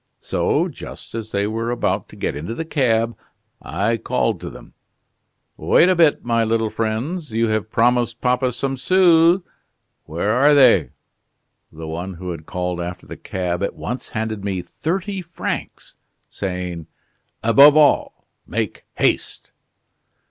So, 0.19 0.67
just 0.67 1.13
as 1.13 1.31
they 1.31 1.45
were 1.45 1.69
about 1.69 2.09
to 2.09 2.15
get 2.15 2.35
into 2.35 2.55
the 2.55 2.65
cab, 2.65 3.15
I 3.61 3.97
called 3.97 4.41
to 4.41 4.49
them: 4.49 4.73
'Wait 5.57 5.89
a 5.89 5.95
bit, 5.95 6.25
my 6.25 6.43
little 6.43 6.71
friends, 6.71 7.31
you 7.31 7.49
have 7.49 7.69
promised 7.69 8.19
papa 8.19 8.51
some 8.51 8.77
sous; 8.77 9.41
where 10.05 10.31
are 10.31 10.55
they?' 10.55 10.89
The 11.71 11.87
one 11.87 12.15
who 12.15 12.31
had 12.31 12.47
called 12.47 12.81
after 12.81 13.05
the 13.05 13.15
cab 13.15 13.61
at 13.61 13.75
once 13.75 14.07
handed 14.07 14.43
me 14.43 14.63
thirty 14.63 15.21
francs, 15.21 15.93
saying: 16.27 16.87
'Above 17.43 17.77
all, 17.77 18.25
make 18.47 18.85
haste! 18.95 19.51